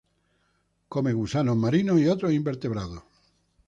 [0.93, 3.03] Come gusanos marinos y otros invertebrados.